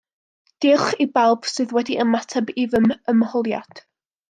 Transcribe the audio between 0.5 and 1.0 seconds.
Diolch